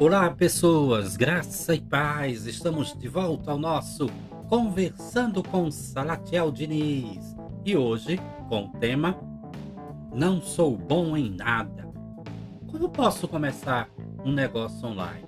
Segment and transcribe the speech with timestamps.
[0.00, 2.46] Olá, pessoas, graça e paz.
[2.46, 4.06] Estamos de volta ao nosso
[4.48, 7.36] Conversando com Salatiel Diniz.
[7.66, 8.18] E hoje
[8.48, 9.14] com o tema
[10.14, 11.86] Não sou bom em nada.
[12.70, 13.90] Como posso começar
[14.24, 15.26] um negócio online?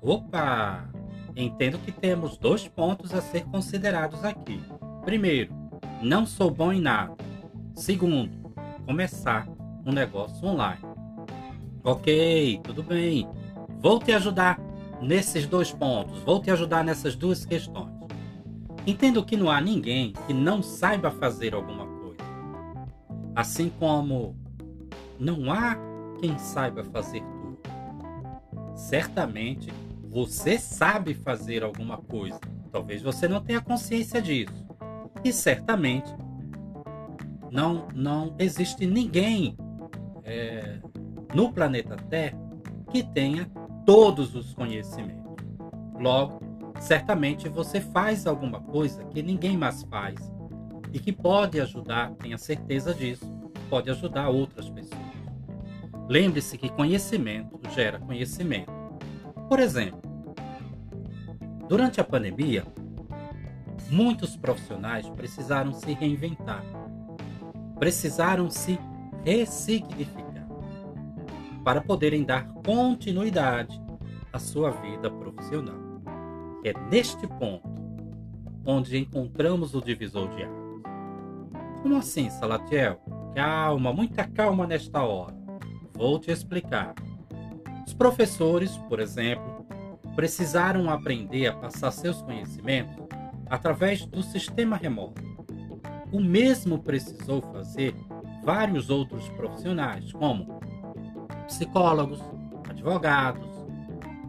[0.00, 0.90] Opa!
[1.36, 4.60] Entendo que temos dois pontos a ser considerados aqui.
[5.04, 5.54] Primeiro,
[6.02, 7.14] não sou bom em nada.
[7.72, 8.52] Segundo,
[8.84, 9.46] começar
[9.86, 10.82] um negócio online.
[11.84, 13.28] Ok, tudo bem.
[13.82, 14.60] Vou te ajudar
[15.00, 17.92] nesses dois pontos, vou te ajudar nessas duas questões.
[18.86, 22.22] Entendo que não há ninguém que não saiba fazer alguma coisa.
[23.34, 24.36] Assim como
[25.18, 25.76] não há
[26.20, 27.58] quem saiba fazer tudo.
[28.76, 29.72] Certamente
[30.08, 32.40] você sabe fazer alguma coisa.
[32.70, 34.64] Talvez você não tenha consciência disso.
[35.24, 36.12] E certamente
[37.50, 39.56] não, não existe ninguém
[40.22, 40.78] é,
[41.34, 42.38] no planeta Terra
[42.90, 43.50] que tenha
[43.84, 45.22] todos os conhecimentos.
[45.98, 46.40] Logo,
[46.80, 50.16] certamente você faz alguma coisa que ninguém mais faz
[50.92, 53.26] e que pode ajudar, tenha certeza disso,
[53.68, 55.00] pode ajudar outras pessoas.
[56.08, 58.72] Lembre-se que conhecimento gera conhecimento.
[59.48, 60.02] Por exemplo,
[61.68, 62.64] durante a pandemia,
[63.90, 66.64] muitos profissionais precisaram se reinventar,
[67.78, 68.78] precisaram se
[69.24, 70.31] ressignificar
[71.64, 73.80] para poderem dar continuidade
[74.32, 75.80] à sua vida profissional.
[76.64, 77.70] É neste ponto
[78.64, 80.62] onde encontramos o divisor de águas.
[81.82, 83.00] Como assim, Salatiel?
[83.34, 85.36] Calma, muita calma nesta hora.
[85.94, 86.94] Vou te explicar.
[87.86, 89.66] Os professores, por exemplo,
[90.14, 93.06] precisaram aprender a passar seus conhecimentos
[93.48, 95.22] através do sistema remoto.
[96.12, 97.94] O mesmo precisou fazer
[98.44, 100.60] vários outros profissionais, como
[101.52, 102.20] psicólogos,
[102.68, 103.46] advogados,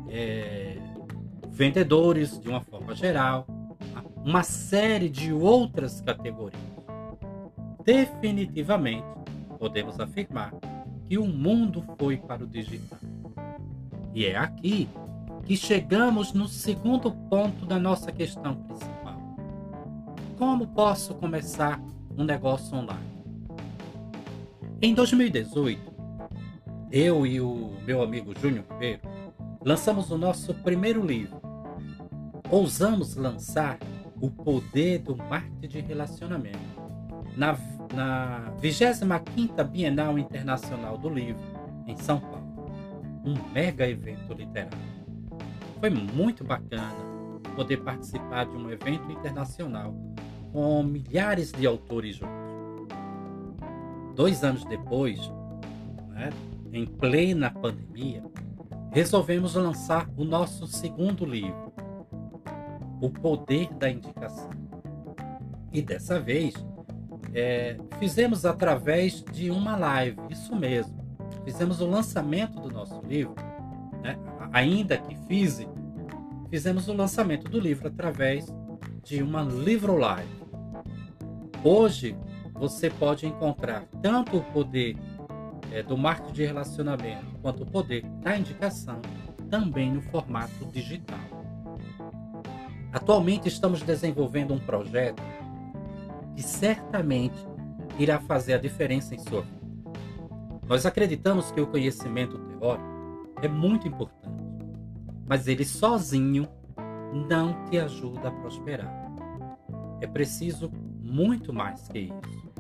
[0.10, 0.78] é,
[1.48, 3.48] vendedores de uma forma geral,
[3.94, 4.04] tá?
[4.24, 6.62] uma série de outras categorias.
[7.86, 9.06] Definitivamente,
[9.58, 10.54] podemos afirmar
[11.08, 13.00] que o mundo foi para o digital.
[14.14, 14.90] E é aqui
[15.46, 19.18] que chegamos no segundo ponto da nossa questão principal.
[20.38, 21.82] Como posso começar
[22.18, 23.14] um negócio online?
[24.82, 25.93] Em 2018,
[26.94, 29.02] eu e o meu amigo Júnior Ribeiro
[29.66, 31.42] lançamos o nosso primeiro livro.
[32.52, 33.80] Ousamos lançar
[34.22, 36.60] O Poder do Marketing de Relacionamento
[37.36, 37.58] na,
[37.96, 41.42] na 25ª Bienal Internacional do Livro,
[41.88, 42.72] em São Paulo.
[43.26, 44.78] Um mega evento literário.
[45.80, 46.94] Foi muito bacana
[47.56, 49.96] poder participar de um evento internacional
[50.52, 52.36] com milhares de autores juntos.
[54.16, 55.20] Dois anos depois,
[56.10, 56.30] né,
[56.74, 58.24] em plena pandemia,
[58.92, 61.72] resolvemos lançar o nosso segundo livro,
[63.00, 64.50] O Poder da Indicação.
[65.72, 66.54] E dessa vez,
[67.34, 71.02] é, fizemos através de uma live, isso mesmo.
[71.44, 73.36] Fizemos o lançamento do nosso livro,
[74.02, 74.18] né?
[74.52, 75.74] ainda que físico,
[76.50, 78.46] fizemos o lançamento do livro através
[79.04, 80.44] de uma livro live.
[81.64, 82.16] Hoje
[82.54, 84.96] você pode encontrar tanto o poder
[85.72, 89.00] é, do marketing de relacionamento quanto o poder da indicação
[89.50, 91.20] também no formato digital.
[92.92, 95.22] Atualmente estamos desenvolvendo um projeto
[96.36, 97.36] que certamente
[97.98, 99.64] irá fazer a diferença em sua vida.
[100.68, 104.30] Nós acreditamos que o conhecimento teórico é muito importante,
[105.28, 106.48] mas ele sozinho
[107.28, 108.92] não te ajuda a prosperar.
[110.02, 110.72] É preciso
[111.02, 112.53] muito mais que isso.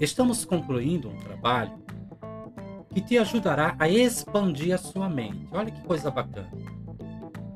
[0.00, 1.72] Estamos concluindo um trabalho
[2.94, 5.48] que te ajudará a expandir a sua mente.
[5.50, 6.50] Olha que coisa bacana.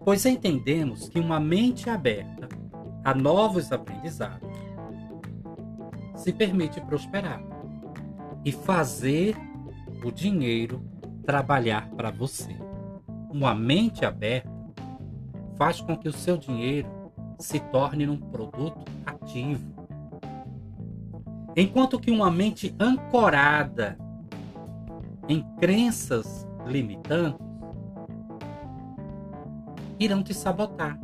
[0.04, 2.48] Pois entendemos que uma mente aberta
[3.04, 4.50] a novos aprendizados
[6.16, 7.42] se permite prosperar
[8.44, 9.36] e fazer
[10.04, 10.82] o dinheiro
[11.24, 12.56] trabalhar para você.
[13.30, 14.50] Uma mente aberta
[15.56, 16.88] faz com que o seu dinheiro
[17.38, 19.81] se torne um produto ativo.
[21.56, 23.98] Enquanto que uma mente ancorada
[25.28, 27.40] em crenças limitantes
[29.98, 30.98] irão te sabotar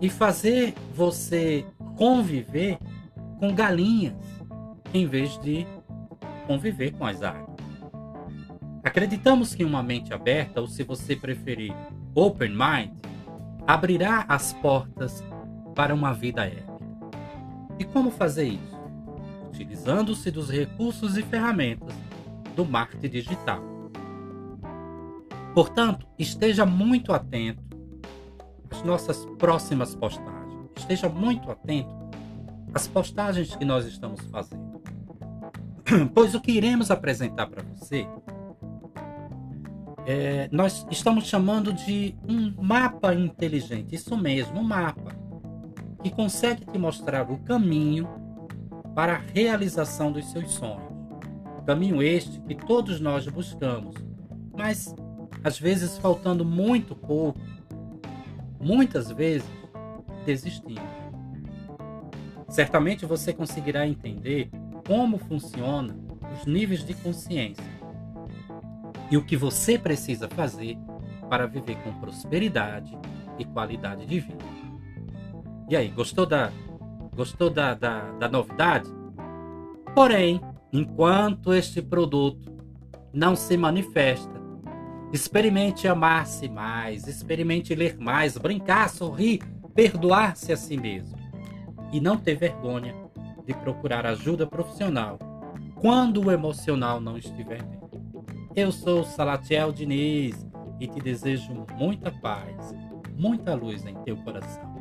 [0.00, 1.64] e fazer você
[1.96, 2.78] conviver
[3.38, 4.14] com galinhas
[4.92, 5.66] em vez de
[6.46, 7.52] conviver com as águias.
[8.82, 11.72] Acreditamos que uma mente aberta, ou se você preferir,
[12.14, 12.90] open mind,
[13.66, 15.24] abrirá as portas
[15.74, 16.71] para uma vida épica.
[17.78, 18.80] E como fazer isso?
[19.48, 21.94] Utilizando-se dos recursos e ferramentas
[22.56, 23.62] do marketing digital.
[25.54, 27.62] Portanto, esteja muito atento
[28.70, 30.70] às nossas próximas postagens.
[30.76, 31.94] Esteja muito atento
[32.72, 34.72] às postagens que nós estamos fazendo.
[36.14, 38.06] Pois o que iremos apresentar para você
[40.06, 43.94] é, nós estamos chamando de um mapa inteligente.
[43.94, 45.14] Isso mesmo, um mapa
[46.02, 48.08] que consegue te mostrar o caminho
[48.94, 50.92] para a realização dos seus sonhos.
[51.64, 53.94] Caminho este que todos nós buscamos,
[54.52, 54.94] mas
[55.44, 57.38] às vezes faltando muito pouco,
[58.60, 59.48] muitas vezes
[60.26, 60.82] desistimos.
[62.48, 64.50] Certamente você conseguirá entender
[64.86, 65.96] como funciona
[66.34, 67.64] os níveis de consciência
[69.10, 70.76] e o que você precisa fazer
[71.30, 72.96] para viver com prosperidade
[73.38, 74.61] e qualidade de vida.
[75.72, 76.52] E aí, gostou da
[77.16, 78.90] gostou da, da, da novidade?
[79.94, 80.38] Porém,
[80.70, 82.52] enquanto este produto
[83.10, 84.38] não se manifesta,
[85.14, 89.40] experimente amar-se mais, experimente ler mais, brincar, sorrir,
[89.74, 91.16] perdoar-se a si mesmo
[91.90, 92.94] e não ter vergonha
[93.46, 95.18] de procurar ajuda profissional
[95.76, 97.80] quando o emocional não estiver bem.
[98.54, 100.46] Eu sou Salatiel Diniz
[100.78, 102.74] e te desejo muita paz,
[103.16, 104.71] muita luz em teu coração.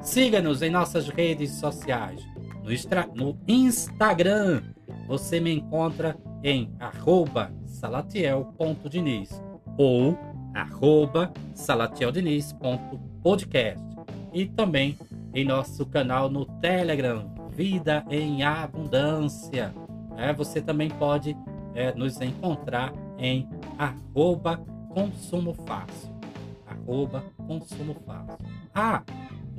[0.00, 2.20] Siga-nos em nossas redes sociais.
[2.62, 2.70] No,
[3.14, 4.62] no Instagram,
[5.06, 9.42] você me encontra em arroba salatiel.diniz
[9.76, 10.18] ou
[10.54, 13.84] arroba salatieldiniz.podcast
[14.32, 14.96] e também
[15.34, 19.72] em nosso canal no Telegram, Vida em Abundância.
[20.16, 21.36] É, você também pode
[21.74, 23.48] é, nos encontrar em
[23.78, 24.56] arroba
[24.88, 26.10] consumo fácil.
[26.66, 28.38] Arroba consumo fácil.
[28.74, 29.02] Ah,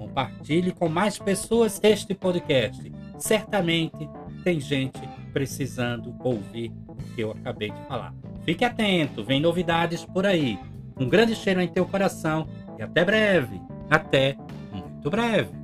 [0.01, 2.91] compartilhe com mais pessoas este podcast.
[3.19, 4.09] Certamente
[4.43, 4.99] tem gente
[5.31, 8.11] precisando ouvir o que eu acabei de falar.
[8.43, 10.57] Fique atento, vem novidades por aí.
[10.99, 12.47] Um grande cheiro em teu coração
[12.79, 13.61] e até breve.
[13.91, 14.35] Até
[14.71, 15.60] muito breve.